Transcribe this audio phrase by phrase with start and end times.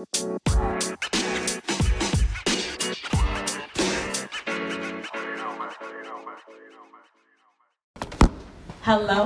[0.00, 0.06] Hello,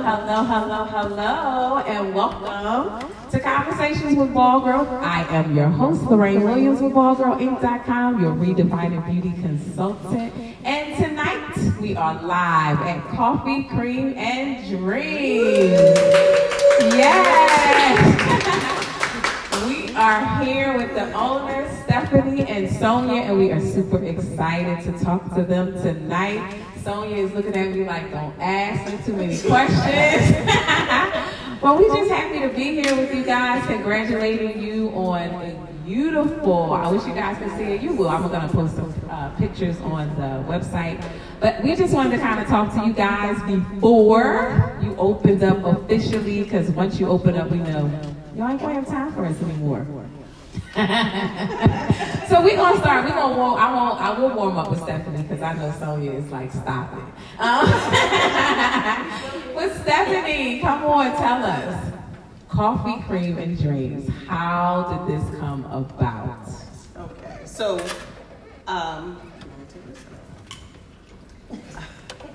[0.02, 4.84] hello, hello, hello, and welcome to Conversations with Ball Girl.
[5.00, 10.32] I am your host, Lorraine Williams with BallGirlInc.com, your redefining beauty consultant.
[10.64, 15.78] And tonight we are live at Coffee, Cream, and Dreams.
[16.96, 18.80] Yes!
[19.96, 25.34] are here with the owners, Stephanie and Sonia, and we are super excited to talk
[25.34, 26.58] to them tonight.
[26.82, 30.46] Sonia is looking at me like, don't ask me too many questions.
[31.62, 36.90] well, we're just happy to be here with you guys, congratulating you on beautiful, I
[36.90, 37.82] wish you guys could see it.
[37.82, 38.08] You will.
[38.08, 41.04] I'm going to post some uh, pictures on the website.
[41.40, 45.62] But we just wanted to kind of talk to you guys before you opened up
[45.62, 49.40] officially, because once you open up, we know y'all ain't to have time for us
[49.42, 49.86] anymore.
[50.74, 53.04] so we're gonna start.
[53.04, 53.54] We're gonna warm.
[53.60, 54.00] I won't.
[54.00, 57.04] I will warm up with Stephanie because I know Sonia is like, stop it.
[57.40, 57.66] Um,
[59.54, 61.92] with Stephanie, come on, tell us.
[62.48, 64.08] Coffee, cream, and dreams.
[64.26, 66.48] How did this come about?
[66.96, 67.78] Okay, so
[68.66, 69.20] um,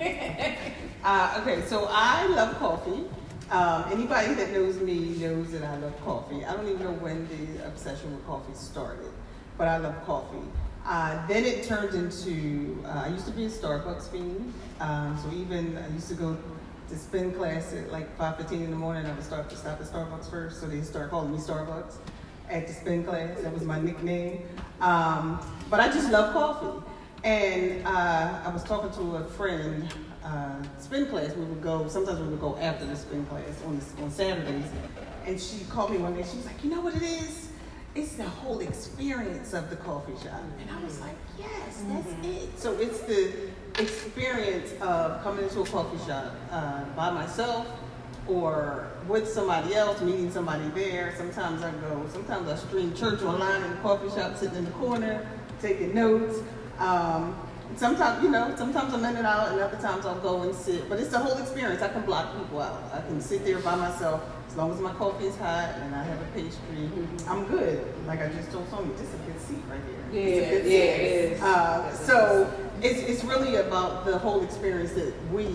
[1.04, 3.04] uh, okay, so I love coffee.
[3.50, 6.44] Um, anybody that knows me knows that I love coffee.
[6.44, 9.10] I don't even know when the obsession with coffee started,
[9.58, 10.46] but I love coffee.
[10.86, 14.54] Uh, then it turned into, uh, I used to be a Starbucks fiend.
[14.78, 16.38] Um, so even I used to go
[16.88, 19.04] to spin class at like 5.15 in the morning.
[19.04, 21.96] I would start to stop at Starbucks first, so they start calling me Starbucks
[22.48, 23.40] at the spin class.
[23.40, 24.42] That was my nickname.
[24.80, 26.86] Um, but I just love coffee.
[27.24, 29.92] And uh, I was talking to a friend
[30.24, 33.78] uh, spin class, we would go, sometimes we would go after the spin class on,
[33.78, 34.66] the, on Saturdays.
[35.26, 37.48] And she called me one day, she was like, you know what it is?
[37.94, 40.42] It's the whole experience of the coffee shop.
[40.60, 42.24] And I was like, yes, that's mm-hmm.
[42.24, 42.58] it.
[42.58, 43.32] So it's the
[43.78, 47.66] experience of coming into a coffee shop uh, by myself
[48.28, 51.14] or with somebody else, meeting somebody there.
[51.16, 54.70] Sometimes I go, sometimes I stream church online in the coffee shop, sitting in the
[54.72, 55.26] corner,
[55.60, 56.38] taking notes.
[56.78, 57.36] Um,
[57.76, 60.88] sometimes, you know, sometimes I'm in and out, and other times I'll go and sit.
[60.88, 61.82] But it's the whole experience.
[61.82, 62.82] I can block people out.
[62.92, 66.02] I can sit there by myself as long as my coffee is hot and I
[66.02, 66.58] have a pastry.
[66.74, 67.30] Mm-hmm.
[67.30, 67.86] I'm good.
[68.04, 70.04] Like I just told Sonia, just a good seat right here.
[70.10, 70.72] Yeah, yeah, seat.
[70.72, 71.40] it is.
[71.40, 75.46] Uh, so it's, it's really about the whole experience that we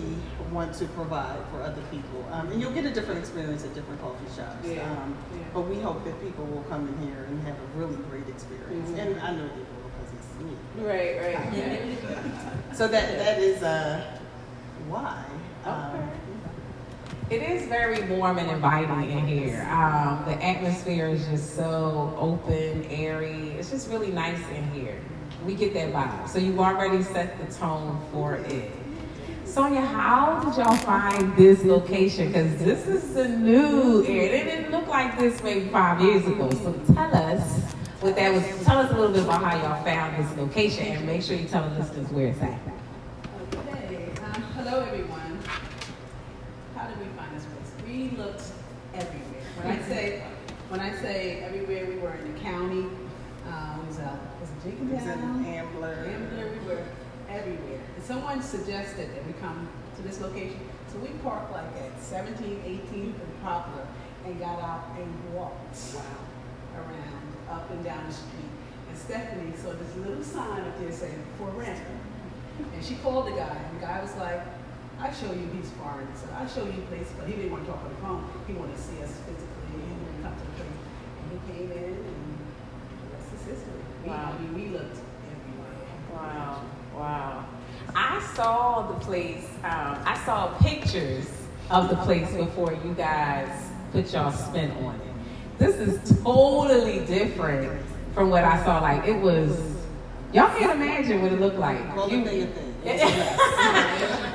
[0.50, 2.24] want to provide for other people.
[2.32, 4.66] Um, and you'll get a different experience at different coffee shops.
[4.66, 4.90] Yeah.
[4.90, 5.44] Um, yeah.
[5.52, 8.88] But we hope that people will come in here and have a really great experience.
[8.88, 8.98] Mm-hmm.
[8.98, 10.56] And I know they will because it's me.
[10.80, 11.52] Right, right.
[11.52, 11.84] Yeah.
[12.76, 14.18] So that that is uh,
[14.88, 15.24] why.
[15.62, 15.70] Okay.
[15.70, 16.10] Um,
[17.28, 19.66] it is very warm and inviting in here.
[19.70, 23.50] Um, the atmosphere is just so open, airy.
[23.58, 24.96] It's just really nice in here.
[25.44, 26.28] We get that vibe.
[26.28, 28.70] So you already set the tone for it.
[29.44, 32.28] Sonia, how did y'all find this location?
[32.28, 34.42] Because this is the new area.
[34.42, 36.48] It didn't look like this maybe five years ago.
[36.50, 38.64] So tell us what that was.
[38.64, 41.48] Tell us a little bit about how y'all found this location and make sure you
[41.48, 42.60] tell the listeners where it's at.
[43.52, 44.10] Okay.
[44.22, 45.38] Um, hello, everyone.
[46.74, 47.86] How did we find this place?
[47.86, 48.42] We looked
[48.94, 49.42] everywhere.
[49.62, 50.22] When I say
[50.68, 52.86] when I say everywhere, we were in the county.
[53.46, 55.46] Uh, was, uh, was it Jenkintown?
[55.46, 56.10] Ambler.
[56.10, 56.50] Ambler.
[56.50, 56.84] We were
[57.30, 57.80] everywhere.
[57.94, 60.58] And someone suggested that we come to this location.
[60.92, 63.86] So we parked like at 17, 18 and Poplar
[64.24, 66.02] and got out and walked wow.
[66.74, 68.50] around up and down the street.
[68.88, 71.80] And Stephanie saw this little sign up there saying, for rent.
[72.74, 74.42] And she called the guy, and the guy was like,
[74.98, 76.08] I show you he's foreign.
[76.16, 78.24] So I show you place, but he didn't want to talk on the phone.
[78.46, 80.80] He wanted to see us physically and come to the place.
[81.20, 82.38] And he came in and
[83.02, 83.80] the rest is history.
[84.06, 84.34] Wow.
[84.34, 85.76] I mean, we looked everywhere.
[86.14, 86.62] Wow.
[86.96, 87.46] Wow.
[87.94, 91.28] I saw the place, um, I saw pictures
[91.70, 95.15] of the place before you guys put y'all spin on it.
[95.58, 97.80] This is totally different
[98.14, 98.80] from what I saw.
[98.80, 99.58] Like, it was,
[100.32, 101.78] y'all can't imagine what it looked like.
[102.10, 102.18] You,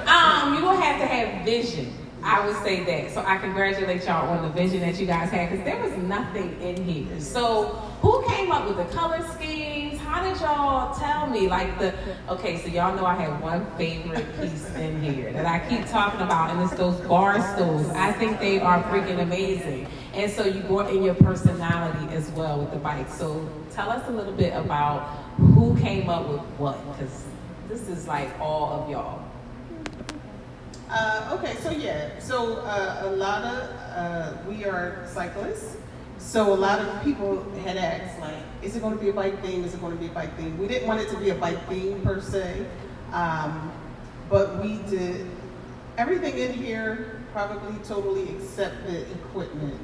[0.07, 1.93] um, you will have to have vision.
[2.23, 3.11] I would say that.
[3.11, 6.61] So I congratulate y'all on the vision that you guys had because there was nothing
[6.61, 7.19] in here.
[7.19, 7.65] So
[8.01, 9.60] who came up with the color scheme?
[10.11, 11.47] How did y'all tell me?
[11.47, 11.93] Like the
[12.27, 16.19] okay, so y'all know I have one favorite piece in here that I keep talking
[16.19, 17.87] about, and it's those bar stools.
[17.91, 19.87] I think they are freaking amazing.
[20.13, 23.09] And so you brought in your personality as well with the bike.
[23.09, 27.25] So tell us a little bit about who came up with what, because
[27.69, 29.23] this is like all of y'all.
[30.89, 35.77] Uh, okay, so yeah, so uh, a lot of uh, we are cyclists.
[36.21, 39.41] So a lot of people had asked, like, is it going to be a bike
[39.41, 39.63] theme?
[39.63, 40.57] Is it going to be a bike theme?
[40.57, 42.65] We didn't want it to be a bike theme per se,
[43.11, 43.71] um,
[44.29, 45.25] but we did
[45.97, 49.79] everything in here, probably totally except the equipment,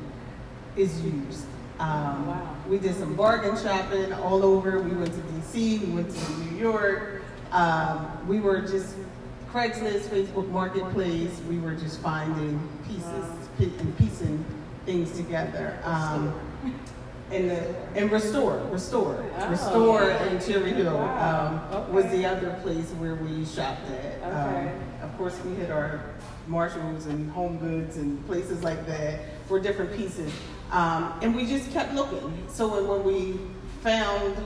[0.75, 1.45] is used.
[1.79, 2.55] Um, Wow.
[2.69, 4.79] We did some bargain shopping all over.
[4.79, 7.21] We went to DC, we went to New York.
[7.51, 8.95] Um, we were just
[9.51, 11.39] Craigslist, Facebook Marketplace.
[11.49, 13.25] We were just finding pieces
[13.57, 14.43] pi- and piecing
[14.87, 15.77] things together.
[15.83, 16.33] Um,
[17.31, 19.49] and the, and restore, restore, Oh.
[19.49, 21.61] restore in Cherry Hill Wow.
[21.73, 24.15] um, was the other place where we shopped at.
[24.23, 24.71] Okay.
[24.71, 25.99] Um, of course, we hit our
[26.47, 30.31] Marshalls and Home Goods and places like that for different pieces.
[30.71, 32.45] Um, and we just kept looking.
[32.47, 33.39] So when, when we
[33.83, 34.37] found,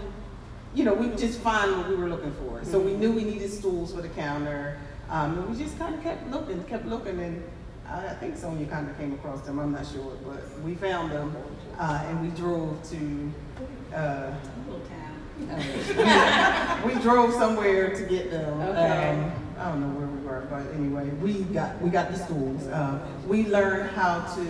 [0.74, 2.66] you know, we would just find what we were looking for.
[2.66, 4.80] So we knew we needed stools for the counter.
[5.10, 7.20] Um, and we just kind of kept looking, kept looking.
[7.20, 7.44] And
[7.94, 10.14] I think Sonia kind of came across them, I'm not sure.
[10.26, 11.36] But we found them
[11.78, 13.32] uh, and we drove to,
[13.96, 14.32] uh,
[14.68, 16.82] Little town.
[16.86, 18.62] we drove somewhere to get them.
[18.62, 19.10] Okay.
[19.10, 22.68] Um, I don't know where we were, but anyway, we got we got the stools.
[22.72, 24.48] Um, we learned how to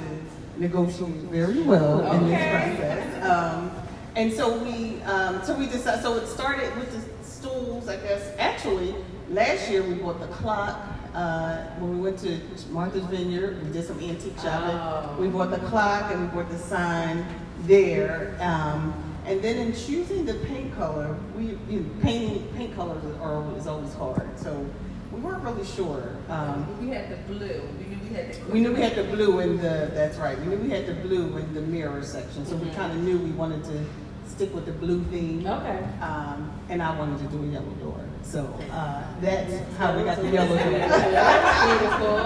[0.58, 3.26] negotiate very well in this process.
[3.26, 3.72] Um,
[4.16, 6.02] and so we um, so we decided.
[6.02, 8.34] So it started with the stools, I guess.
[8.38, 8.96] Actually,
[9.30, 10.80] last year we bought the clock.
[11.14, 14.78] Uh, when we went to Martha's Vineyard, we did some antique shopping.
[14.78, 15.18] Oh.
[15.20, 17.26] We bought the clock and we bought the sign
[17.64, 18.38] there.
[18.40, 18.94] Um,
[19.26, 23.68] and then in choosing the paint color, we you know, painting paint colors are is
[23.68, 24.28] always hard.
[24.40, 24.66] So
[25.12, 26.16] we weren't really sure.
[26.30, 28.52] Um, We had the blue, we knew we had the.
[28.52, 30.40] we knew we had the blue in the that's right.
[30.40, 32.46] We knew we had the blue in the mirror section.
[32.46, 32.76] So we Mhm.
[32.76, 33.84] kind of knew we wanted to
[34.28, 35.46] stick with the blue theme.
[35.46, 35.80] Okay.
[36.02, 38.00] Um, and I wanted to do a yellow door.
[38.24, 40.72] So uh, that's how we got the yellow door.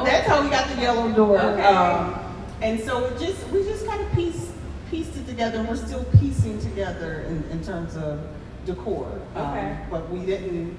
[0.05, 1.39] That's how we got the yellow door.
[1.39, 1.63] Okay.
[1.63, 2.19] Um,
[2.61, 4.51] and so it just we just kind of pieced
[4.91, 8.19] pieced it together, and we're still piecing together in, in terms of
[8.65, 9.07] decor.
[9.35, 9.77] Um, Okay.
[9.89, 10.77] but we didn't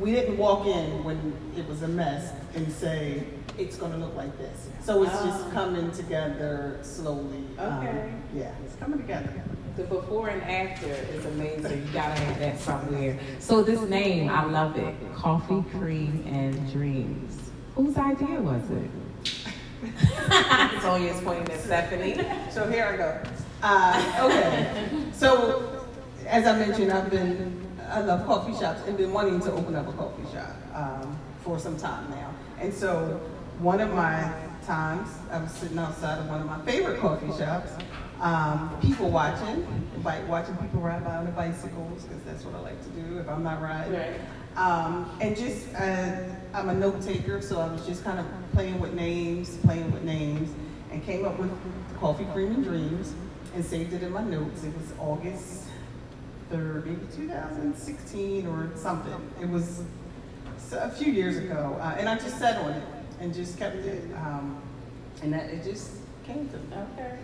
[0.00, 3.24] we didn't walk in when it was a mess and say
[3.58, 4.68] it's going to look like this.
[4.84, 5.26] So it's Oh.
[5.26, 7.44] just coming together slowly.
[7.58, 8.12] Um, Okay.
[8.34, 9.32] yeah, it's coming together.
[9.78, 11.86] The before and after is amazing.
[11.86, 13.16] You gotta have that somewhere.
[13.38, 14.92] So this name, I love it.
[15.14, 17.38] Coffee, cream, and dreams.
[17.76, 18.90] Whose idea was it?
[20.82, 22.16] Sonia's pointing at Stephanie.
[22.50, 23.22] So here I go.
[23.62, 24.90] Uh, okay.
[25.12, 25.86] So
[26.26, 29.86] as I mentioned, I've been I love coffee shops and been wanting to open up
[29.86, 32.34] a coffee shop um, for some time now.
[32.58, 33.20] And so
[33.60, 34.28] one of my
[34.68, 37.72] times I was sitting outside of one of my favorite coffee shops,
[38.20, 39.66] um, people watching,
[40.02, 43.18] bike watching people ride by on the bicycles because that's what I like to do
[43.18, 43.94] if I'm not riding.
[43.94, 44.20] Right.
[44.56, 46.22] Um, and just, uh,
[46.52, 50.02] I'm a note taker, so I was just kind of playing with names, playing with
[50.02, 50.50] names,
[50.92, 51.50] and came up with
[51.98, 53.14] Coffee, Cream, and Dreams,
[53.54, 54.64] and saved it in my notes.
[54.64, 55.64] It was August
[56.52, 59.30] 3rd, maybe 2016 or something.
[59.40, 59.82] It was
[60.72, 62.82] a few years ago, uh, and I just sat on it
[63.20, 64.60] and just kept it, um,
[65.22, 65.92] and that it just
[66.24, 66.62] came to me.
[66.94, 67.18] Okay.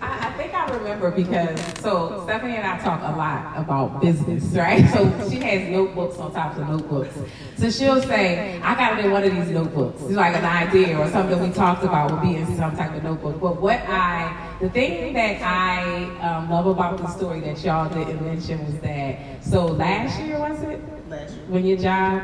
[0.00, 4.44] I, I think I remember because so Stephanie and I talk a lot about business,
[4.54, 4.88] right?
[4.90, 7.14] So she has notebooks on top of notebooks.
[7.58, 10.98] So she'll say, "I got it in one of these notebooks." It's like an idea
[10.98, 13.40] or something we talked about would be in some type of notebook.
[13.40, 18.24] But what I, the thing that I um, love about the story that y'all didn't
[18.24, 20.80] mention was that so last year was it?
[21.08, 21.44] Last year.
[21.46, 22.22] when your job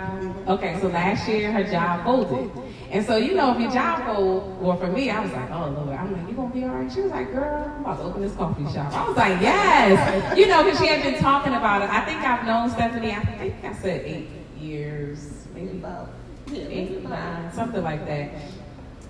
[0.49, 2.51] okay so last year her job folded.
[2.91, 5.69] And so you know if your job fold well, for me i was like oh
[5.71, 5.97] lord.
[5.97, 6.91] I'm like you gonna be all right?
[6.93, 8.93] She was like girl i'm about to open this coffee shop.
[8.93, 10.37] I was like yes.
[10.39, 11.91] You know because she had been talking about it.
[11.91, 14.29] I think i've known stephanie i think i said eight
[14.59, 16.11] years maybe About,
[16.51, 18.31] yeah, eight nine something like that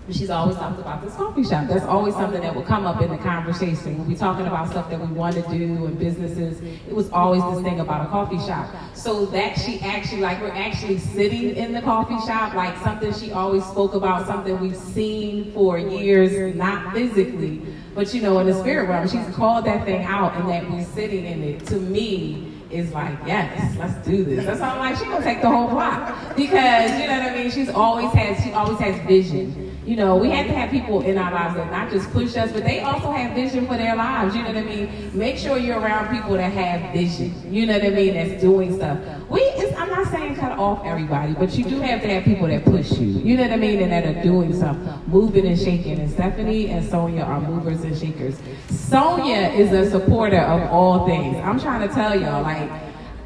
[0.06, 1.68] but she's always talked about this coffee shop.
[1.68, 3.99] That's always something that will come up in the conversation.
[3.99, 7.42] When we talking about stuff that we want to do and businesses, it was always
[7.44, 8.68] this thing about a coffee shop.
[8.94, 13.30] So that she actually, like we're actually sitting in the coffee shop, like something she
[13.30, 17.62] always spoke about, something we've seen for years, not physically,
[17.94, 19.06] but you know, in the spirit realm.
[19.06, 21.66] She's called that thing out and that we're sitting in it.
[21.66, 24.47] To me, is like, yes, let's do this.
[24.47, 26.35] That's why I'm like, she gonna take the whole block.
[26.35, 27.50] Because, you know what I mean?
[27.50, 29.71] She's always has, she always has vision.
[29.84, 32.52] You know, we have to have people in our lives that not just push us,
[32.52, 34.34] but they also have vision for their lives.
[34.36, 35.10] You know what I mean?
[35.12, 37.34] Make sure you're around people that have vision.
[37.52, 38.14] You know what I mean?
[38.14, 38.98] That's doing stuff.
[39.28, 39.42] We,
[39.76, 42.92] I'm not saying cut off everybody, but you do have to have people that push
[42.92, 43.08] you.
[43.08, 43.80] You know what I mean?
[43.82, 44.76] And that are doing stuff,
[45.08, 45.98] moving and shaking.
[45.98, 48.38] And Stephanie and Sonia are movers and shakers.
[48.68, 51.36] Sonia is a supporter of all things.
[51.38, 52.70] I'm trying to tell y'all, like,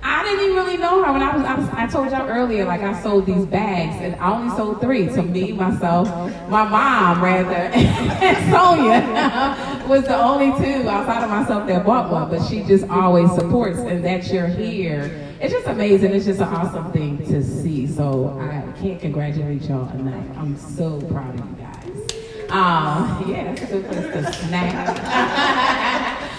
[0.09, 1.69] I didn't even really know her when I was, I was.
[1.71, 5.23] I told y'all earlier, like I sold these bags, and I only sold three to
[5.23, 6.09] me, myself,
[6.49, 9.73] my mom, rather, and Sonia.
[9.89, 13.79] was the only two outside of myself that bought one, but she just always supports,
[13.79, 15.11] and that you're here.
[15.41, 16.13] It's just amazing.
[16.13, 17.87] It's just an awesome thing to see.
[17.87, 20.39] So I can't congratulate y'all enough.
[20.39, 22.51] I'm so proud of you guys.
[22.51, 24.87] Um, yeah, that's a good place to snack.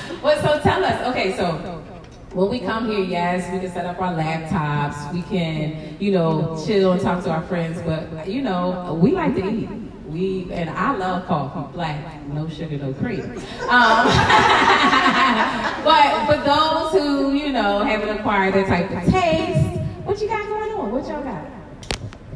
[0.23, 1.07] well, so tell us.
[1.09, 1.76] Okay, so
[2.37, 5.11] when we come here, yes, we can set up our laptops.
[5.11, 7.81] We can, you know, chill and talk to our friends.
[7.81, 9.67] But you know, we like to eat.
[10.05, 13.21] We and I love coffee, black, no sugar, no cream.
[13.21, 13.31] Um,
[15.83, 20.47] but for those who, you know, haven't acquired that type of taste, what you got
[20.47, 20.91] going on?
[20.91, 21.43] What y'all got?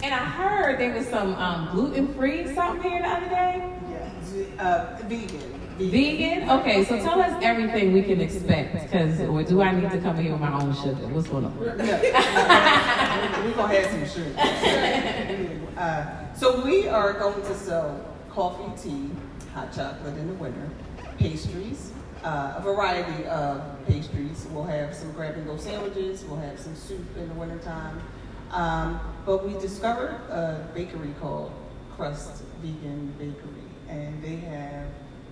[0.02, 3.72] And I heard there was some um, gluten-free something here the other day.
[3.92, 5.61] Yeah, uh, vegan.
[5.90, 6.50] Vegan?
[6.50, 10.34] Okay, so tell us everything we can expect, because do I need to come here
[10.34, 11.08] with my own sugar?
[11.08, 11.58] What's going on?
[11.60, 11.76] We're
[13.56, 14.34] gonna have some sugar.
[15.78, 19.10] Uh, so we are going to sell coffee, tea,
[19.54, 20.70] hot chocolate in the winter,
[21.18, 21.92] pastries,
[22.24, 24.46] uh, a variety of pastries.
[24.52, 26.24] We'll have some grab and go sandwiches.
[26.26, 28.00] We'll have some soup in the wintertime.
[28.52, 31.52] Um, but we discovered a bakery called
[31.96, 34.86] Crust Vegan Bakery, and they have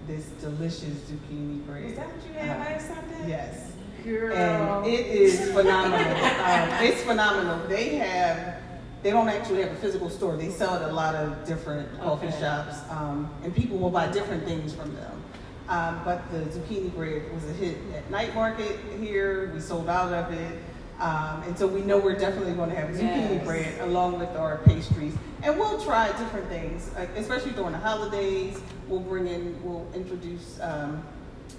[0.09, 1.83] this delicious zucchini bread.
[1.85, 3.29] Is that what you had last Sunday?
[3.29, 3.71] Yes.
[4.03, 4.33] Girl.
[4.35, 5.99] And it is phenomenal.
[5.99, 7.67] um, it's phenomenal.
[7.67, 8.55] They have,
[9.03, 10.35] they don't actually have a physical store.
[10.35, 12.39] They sell at a lot of different coffee Okay.
[12.39, 15.23] shops, um, and people will buy different things from them.
[15.67, 19.51] Um, but the zucchini bread was a hit at night market here.
[19.53, 20.57] We sold out of it.
[20.99, 23.45] Um, and so we know we're definitely going to have zucchini Yes.
[23.45, 25.13] bread along with our pastries.
[25.43, 28.59] And we'll try different things, especially during the holidays.
[28.89, 31.01] We'll bring in, we'll introduce um,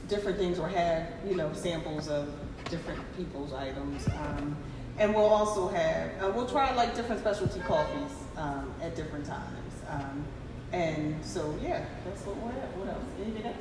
[0.08, 2.28] different things or have, you know, samples of
[2.68, 4.06] different people's items.
[4.08, 4.54] Um,
[4.98, 9.72] and we'll also have, uh, we'll try like different specialty coffees um, at different times.
[9.88, 10.24] Um,
[10.72, 12.76] and so, yeah, that's what we're at.
[12.76, 13.04] What else?
[13.22, 13.56] Anything else?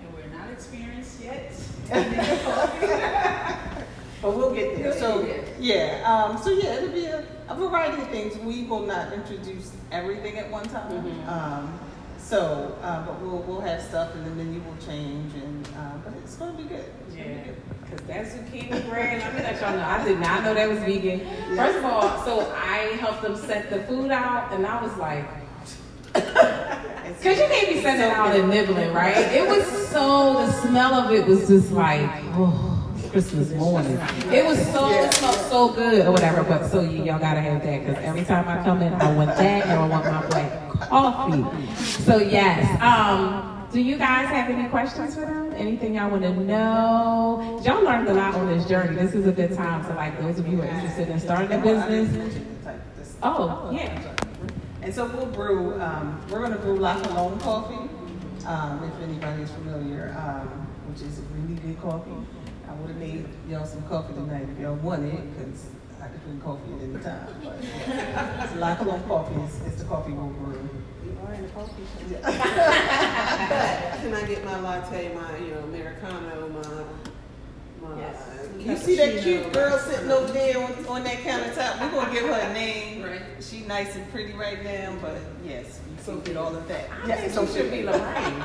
[0.00, 1.52] And we're not experienced yet.
[4.24, 4.90] But we'll get there.
[4.98, 5.28] So,
[5.60, 8.34] yeah, um, so yeah, it'll be a, a variety of things.
[8.38, 10.90] We will not introduce everything at one time.
[11.04, 11.28] Mhm.
[11.28, 11.78] Um,
[12.16, 16.14] so, uh, but we'll, we'll have stuff and the menu will change and, uh, but
[16.24, 16.86] it's gonna be good.
[17.06, 17.56] It's gonna be Yeah, good.
[17.84, 20.78] because that zucchini bread, let me let y'all know, I did not know that was
[20.78, 21.20] vegan.
[21.54, 25.26] First of all, so I helped them set the food out, and I was like,
[26.14, 29.18] because you can't be setting it out and nibbling, right?
[29.18, 32.70] It was so, the smell of it was just like, oh,
[33.14, 33.92] Christmas morning.
[34.32, 37.62] It was so, it smelled so good or whatever, but so y- y'all gotta have
[37.62, 40.80] that, because every time I come in, I want that, and I want my black
[40.80, 41.74] coffee.
[41.76, 45.52] So yes, um, do you guys have any questions for them?
[45.54, 47.60] Anything y'all want to know?
[47.64, 48.96] Y'all learned a lot on this journey.
[48.96, 51.52] This is a good time to like those of you who are interested in starting
[51.56, 52.36] a business.
[53.22, 54.12] Oh, yeah.
[54.82, 57.88] And so we'll brew, um, we're gonna brew La Colombe coffee,
[58.44, 60.48] um, if anybody's familiar, um,
[60.90, 62.10] which is really good coffee.
[62.84, 65.68] I would have made y'all some coffee tonight if y'all wanted, because
[66.02, 67.28] I could drink coffee at any time.
[67.42, 68.52] But yeah.
[68.52, 70.68] So La Colombe coffee is, is the coffee we'll brew.
[71.24, 71.48] Can
[74.14, 76.84] I get my latte, my, you know, Americano, my,
[77.88, 77.98] my.
[78.00, 78.48] Yes.
[78.58, 81.80] You see that cute girl sitting over there on, on that countertop?
[81.80, 83.02] We're gonna give her a name.
[83.02, 83.22] Right.
[83.40, 86.88] She nice and pretty right now, but yes, you So can get all of that.
[86.90, 88.02] I Yes, think so she should be Lorraine.
[88.02, 88.40] Lorraine.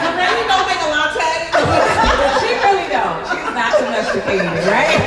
[0.00, 1.36] Lorraine don't make a latte.
[2.40, 2.48] she
[2.90, 3.26] really don't.
[3.26, 5.00] She's not domesticated, right?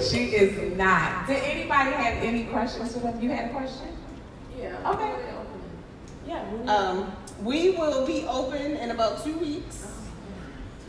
[0.10, 1.26] she is not.
[1.26, 3.20] Did anybody have any questions for them?
[3.20, 3.88] You had a question?
[4.58, 4.90] Yeah.
[4.92, 5.14] Okay.
[6.26, 6.44] Yeah.
[6.54, 9.86] we- Um, we will be open in about two weeks.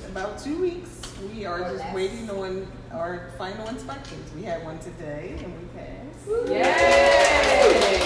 [0.08, 1.02] About two weeks.
[1.34, 4.32] We are just waiting on our final inspections.
[4.36, 6.50] We had one today and we passed.
[6.50, 8.00] Yay!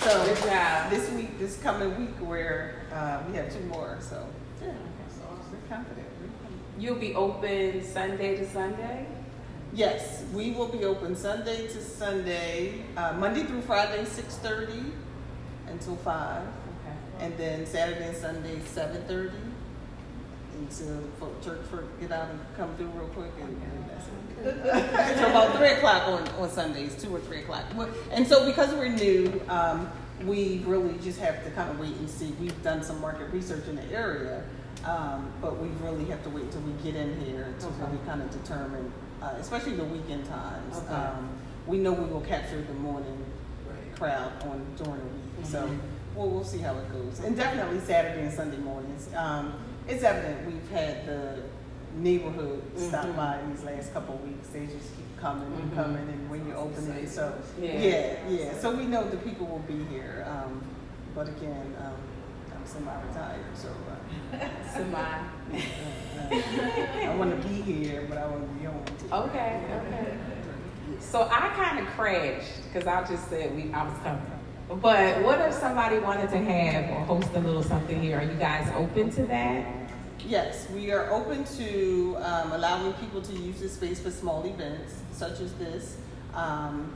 [0.00, 0.90] So Good job.
[0.90, 3.98] this week, this coming week, where uh, we have two more.
[4.00, 4.24] So
[4.62, 4.72] yeah,
[5.10, 6.07] so we're confident.
[6.78, 9.06] You'll be open Sunday to Sunday?
[9.72, 14.84] Yes, we will be open Sunday to Sunday, uh, Monday through Friday, six thirty
[15.66, 16.42] until five.
[16.46, 17.24] Okay.
[17.26, 19.36] And then Saturday and Sunday, seven thirty,
[20.60, 25.16] until the folk- church folk get out and come through real quick, and, and that's
[25.16, 25.18] it.
[25.18, 27.64] so about three o'clock on, on Sundays, two or three o'clock.
[28.12, 29.90] And so because we're new, um,
[30.24, 32.32] we really just have to kind of wait and see.
[32.40, 34.42] We've done some market research in the area,
[34.84, 37.76] um, but we really have to wait until we get in here to Okay.
[37.84, 38.92] really kind of determine,
[39.22, 40.76] uh, especially the weekend times.
[40.78, 40.94] Okay.
[40.94, 41.28] Um,
[41.66, 43.24] we know we will capture the morning
[43.96, 45.06] crowd on during the
[45.40, 45.44] week.
[45.46, 45.78] So Mhm.
[46.14, 47.18] we'll, we'll see how it goes.
[47.24, 49.08] And definitely Saturday and Sunday mornings.
[49.14, 49.54] Um,
[49.88, 51.42] it's evident we've had the
[51.96, 53.16] neighborhood stop Mhm.
[53.16, 54.48] by these last couple of weeks.
[54.48, 55.74] They just keep coming and Mhm.
[55.74, 57.08] coming and when you open it.
[57.08, 57.72] So Yeah.
[57.72, 58.52] yeah, yeah.
[58.60, 60.24] So we know the people will be here.
[60.30, 60.62] Um,
[61.14, 62.17] but again, um, I'm
[62.68, 63.68] semi-retired, so.
[63.68, 64.38] Uh,
[64.72, 64.94] Semi.
[64.94, 65.18] uh,
[66.30, 68.84] I want to be here, but I want to be home.
[68.84, 69.12] too.
[69.12, 70.16] Okay, okay.
[71.00, 74.22] So I kind of crashed because I just said we I was coming.
[74.82, 78.18] But what if somebody wanted to have or host a little something here?
[78.18, 79.64] Are you guys open to that?
[80.26, 84.94] Yes, we are open to um, allowing people to use this space for small events
[85.12, 85.96] such as this.
[86.34, 86.92] Um,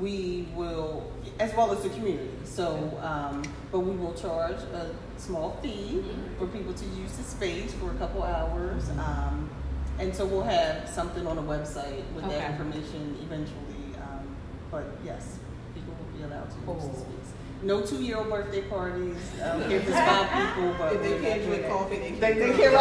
[0.00, 2.30] we will, as well as the community.
[2.44, 3.42] So, um,
[3.72, 6.04] but we will charge a small fee
[6.38, 8.88] for people to use the space for a couple hours.
[8.90, 9.50] Um,
[9.98, 12.36] and so we'll have something on the website with Okay.
[12.38, 13.96] that information eventually.
[14.00, 14.28] Um,
[14.70, 15.38] but yes,
[15.74, 16.74] people will be allowed to use Cool.
[16.76, 17.32] the space.
[17.60, 19.16] No two-year-old birthday parties.
[19.42, 21.72] Um, if there's five people, but If they we're not can't doing drink that.
[21.72, 22.56] coffee, they They, can't.
[22.56, 22.74] they can't.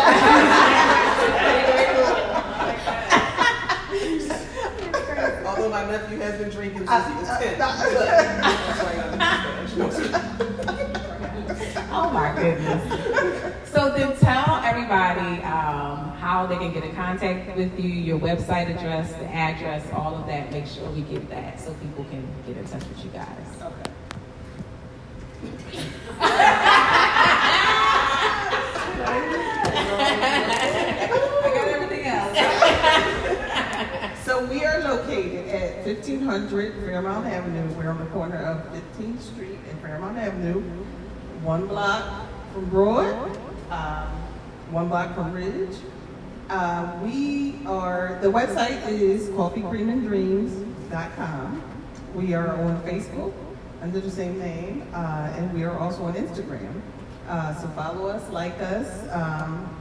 [5.88, 7.58] My nephew has been drinking since I- he was I- ten.
[11.90, 12.84] Oh my goodness.
[13.72, 18.70] So then tell everybody um, how they can get in contact with you, your website
[18.76, 20.52] address, the address, all of that.
[20.52, 23.62] Make sure we get that so people can get in touch with you guys.
[23.62, 23.92] Okay.
[31.40, 32.38] I got everything else.
[34.26, 37.66] So we are located at 1500 Fairmount Avenue.
[37.78, 40.60] We're on the corner of 15th Street and Fairmount Avenue,
[41.44, 43.16] one block from Broad,
[43.72, 44.08] um,
[44.70, 45.78] one block from Ridge.
[46.50, 51.64] Uh, we are, the website is coffeecreamanddreams.com.
[52.16, 53.32] We are on Facebook
[53.82, 56.82] under the same name, uh, and we are also on Instagram.
[57.30, 59.04] Uh, so follow us, like us.
[59.14, 59.74] Um,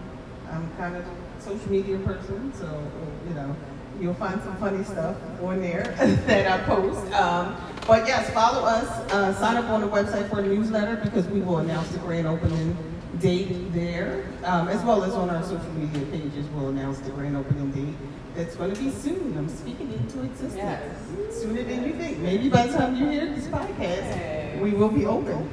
[0.52, 2.88] I'm kind of a social media person, so
[3.28, 3.56] you know
[4.00, 5.82] you'll find some funny stuff on there
[6.26, 7.12] that I post.
[7.12, 8.88] Um, but yes, follow us.
[9.12, 12.26] Uh, sign up on the website for a newsletter because we will announce the grand
[12.26, 12.76] opening
[13.20, 16.46] date there, um, as well as on our social media pages.
[16.48, 17.94] We'll announce the grand opening date.
[18.36, 19.36] It's going to be soon.
[19.38, 20.56] I'm speaking into existence.
[20.56, 21.40] Yes.
[21.40, 22.18] Sooner than you think.
[22.18, 25.48] Maybe by the time you hear this podcast, we will be open.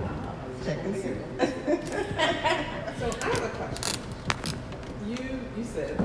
[0.66, 1.14] Check and see.
[3.00, 4.00] So I have a question.
[5.08, 5.18] You
[5.58, 5.98] you said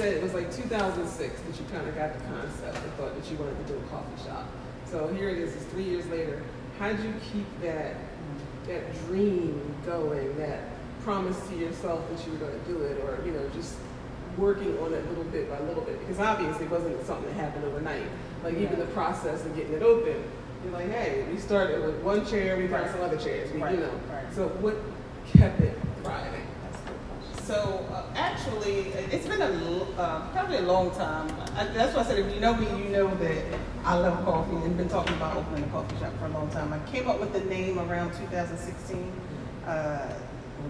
[0.00, 3.30] said it was like 2006 that you kind of got the concept and thought that
[3.30, 4.48] you wanted to do a coffee shop.
[4.86, 5.54] So here it is.
[5.54, 6.42] It's three years later.
[6.78, 7.96] How did you keep that
[8.66, 10.36] that dream going?
[10.38, 10.60] That
[11.04, 13.76] promise to yourself that you were going to do it, or you know, just
[14.38, 16.00] working on it little bit by little bit?
[16.00, 18.06] Because obviously it wasn't something that happened overnight.
[18.42, 20.22] Like even the process of getting it open.
[20.64, 23.74] You're like, hey, we started with one chair, we got some other chairs, we, Right,
[23.74, 24.00] you know.
[24.10, 24.24] right.
[24.34, 24.76] So what
[25.36, 25.69] kept it?
[27.50, 31.28] So uh, actually, it's been a uh, probably a long time.
[31.56, 33.44] I, that's why I said if you know me, you know that
[33.84, 36.72] I love coffee and been talking about opening a coffee shop for a long time.
[36.72, 39.12] I came up with the name around 2016.
[39.66, 40.14] Uh,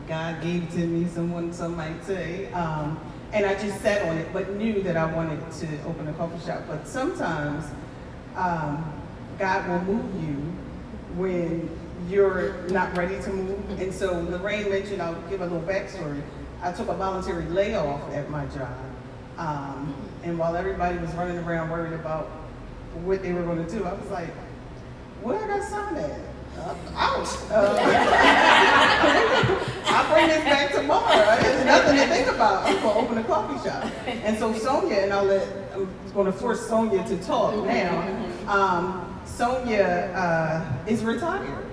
[0.08, 2.98] God gave it to me, someone some might say, um,
[3.34, 6.46] and I just sat on it, but knew that I wanted to open a coffee
[6.46, 6.62] shop.
[6.66, 7.66] But sometimes
[8.36, 8.90] um,
[9.38, 10.36] God will move you
[11.14, 11.68] when
[12.08, 13.78] you're not ready to move.
[13.78, 16.22] And so Lorraine mentioned, I'll give a little backstory.
[16.62, 18.76] I took a voluntary layoff at my job.
[19.38, 22.26] Um, and while everybody was running around worried about
[23.02, 24.28] what they were going to do, I was like,
[25.22, 25.96] where I got signed?
[26.58, 27.26] Uh, out.
[27.50, 27.78] Uh,
[29.86, 31.40] I'll bring this back tomorrow.
[31.40, 32.66] There's nothing to think about.
[32.66, 33.90] I'm going to open a coffee shop.
[34.06, 38.26] And so Sonia, and I'll let, I'm going to force Sonia to talk now.
[38.46, 41.69] Um, Sonia uh, is retired.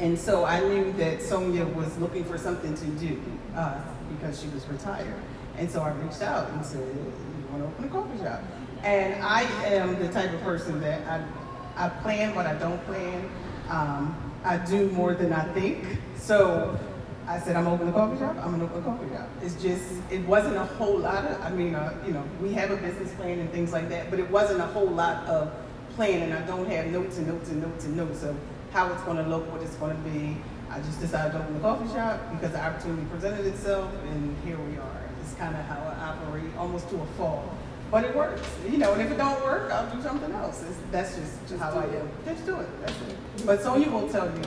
[0.00, 3.20] And so I knew that Sonia was looking for something to do
[3.54, 3.80] uh,
[4.16, 5.14] because she was retired.
[5.58, 7.12] And so I reached out and said, you
[7.52, 8.42] want to open a coffee shop?
[8.82, 13.28] And I am the type of person that I, I plan what I don't plan.
[13.68, 15.84] Um, I do more than I think.
[16.16, 16.78] So
[17.26, 18.36] I said, I'm opening a coffee shop.
[18.36, 19.28] I'm gonna open a coffee shop.
[19.42, 22.70] It's just, it wasn't a whole lot of, I mean, uh, you know, we have
[22.70, 25.52] a business plan and things like that, but it wasn't a whole lot of
[25.94, 26.32] planning.
[26.32, 28.34] I don't have notes and notes and notes and notes of
[28.72, 30.36] how it's gonna look, what it's gonna be.
[30.70, 34.56] I just decided to open a coffee shop because the opportunity presented itself, and here
[34.56, 35.02] we are.
[35.22, 37.44] It's kind of how I operate, almost to a fault.
[37.90, 38.92] But it works, you know.
[38.92, 40.62] And if it don't work, I'll do something else.
[40.62, 42.08] It's, that's just, Just how I am.
[42.24, 42.68] Just do it.
[42.82, 43.46] That's it.
[43.46, 44.44] But Sonia will tell you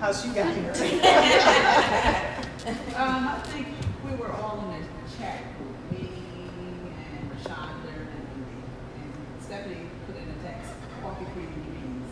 [0.00, 0.74] how she got here.
[2.94, 3.68] Um, I think
[4.04, 6.10] we were all in a chat group, me
[7.08, 8.44] and Rashonda and,
[9.00, 10.70] and Stephanie put in a text,
[11.02, 12.10] coffee cream dreams.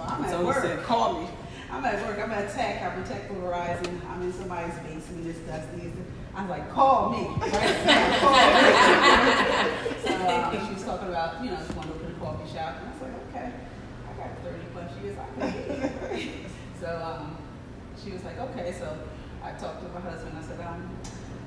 [0.00, 0.62] So I'm at work.
[0.62, 1.28] said, "Call me."
[1.70, 2.18] I'm at work.
[2.18, 2.80] I'm at Tech.
[3.06, 4.00] Tech for Verizon.
[4.08, 5.26] I'm in somebody's basement.
[5.26, 5.92] It's dusty.
[6.34, 7.28] I was like, call me.
[7.40, 7.76] Right?
[8.18, 8.70] call me.
[10.04, 12.76] so um, she was talking about, you know, she wanted to open a coffee shop.
[12.80, 13.52] And I was like, okay.
[14.08, 15.16] I got 30 plus years.
[15.18, 16.30] I can.
[16.80, 17.36] So um,
[18.02, 18.72] she was like, okay.
[18.72, 18.96] So
[19.44, 20.36] I talked to my husband.
[20.38, 20.96] I said, um,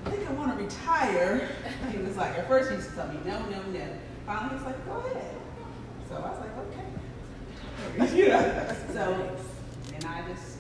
[0.06, 1.50] I think I want to retire.
[1.92, 3.88] He was like, at first he used to tell me, no, no, no.
[4.28, 5.36] Finally, he was like, go ahead.
[6.08, 6.86] So I was like, okay.
[7.98, 8.76] know.
[8.94, 9.04] So,
[9.96, 10.58] and I just,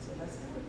[0.00, 0.60] so let's do it.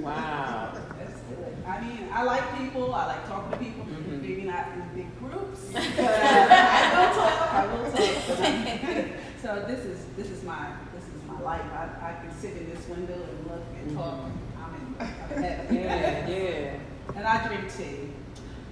[0.00, 0.72] Wow.
[0.98, 1.36] Let's do.
[1.66, 2.94] I mean, I like people.
[2.94, 3.84] I like talking to people.
[3.84, 4.20] Mhm.
[4.22, 7.52] Maybe not in big groups, but I will talk.
[7.54, 8.28] I will talk.
[8.28, 9.10] But I'm-
[9.42, 11.62] so this is this is my this is my life.
[11.72, 14.18] I, I can sit in this window and look and talk.
[14.58, 15.74] I'm in, I'm in heaven.
[15.76, 17.16] Yeah, yeah.
[17.16, 18.10] And I drink tea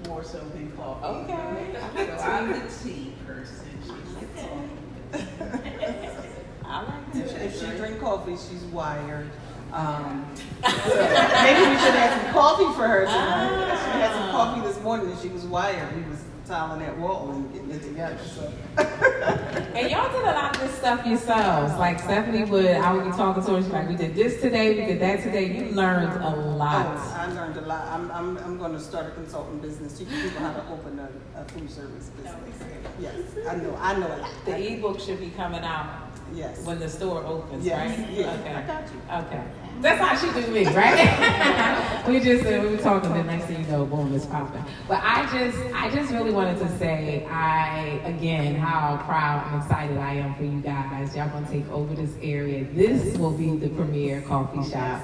[0.07, 1.05] more so than coffee.
[1.33, 2.17] Okay.
[2.19, 3.67] So I'm the tea person.
[3.83, 6.19] She's the coffee.
[6.65, 7.43] I like If, that.
[7.43, 9.31] if she drink coffee, she's wired.
[9.73, 10.27] Um,
[10.63, 13.69] so maybe we should have some coffee for her tonight.
[13.85, 15.95] She had some coffee this morning and she was wired.
[15.97, 18.19] We was tiling that wall and getting it together.
[18.25, 18.53] So.
[18.79, 21.75] And y'all did a lot of this stuff yourselves.
[21.79, 24.71] Like Stephanie would, I would be talking to her, she's like, we did this today,
[24.71, 25.55] we did that today.
[25.55, 26.87] You learned a Oh, lot.
[26.97, 27.87] I learned a lot.
[27.89, 31.11] I'm, I'm, I'm going to start a consulting business, teaching people how to open a,
[31.41, 32.63] a food service business.
[32.99, 33.15] Yes,
[33.47, 34.31] I know, I know a lot.
[34.47, 36.65] The ebook should be coming out Yes.
[36.65, 38.11] when the store opens, Yes, right?
[38.11, 38.55] yeah, Okay.
[38.55, 39.27] I got you.
[39.27, 39.45] Okay.
[39.81, 42.05] That's how she do me, right?
[42.09, 44.65] we just uh, we were talking, the next thing you know, boom, it's popping.
[44.89, 49.97] But I just I just really wanted to say I again how proud and excited
[49.97, 51.15] I am for you guys.
[51.15, 52.65] Y'all gonna take over this area.
[52.65, 55.03] This will be the premier coffee shop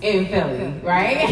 [0.00, 1.28] in Philly, right?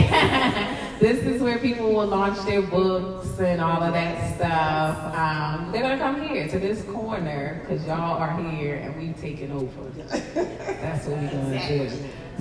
[1.00, 5.14] this is where people will launch their books and all of that stuff.
[5.16, 9.50] Um, they're gonna come here to this corner because y'all are here and we've taken
[9.50, 9.88] over.
[10.34, 11.90] That's what we're gonna do.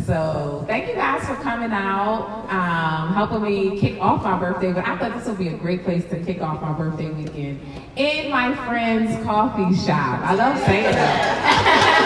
[0.05, 4.73] So thank you guys for coming out, um, helping me kick off my birthday.
[4.73, 7.59] But I thought this would be a great place to kick off my birthday weekend
[7.95, 10.21] in my friend's coffee shop.
[10.21, 12.05] I love saying that.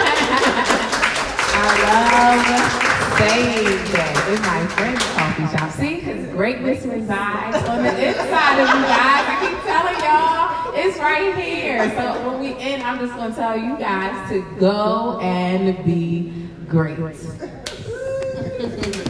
[1.56, 5.70] I love saying that in my friend's coffee shop.
[5.72, 9.24] See, because greatness resides on the inside of you guys.
[9.28, 11.88] I keep telling y'all, it's right here.
[11.96, 16.32] So when we end, I'm just gonna tell you guys to go and be
[16.68, 16.98] great.
[18.66, 19.03] Gracias.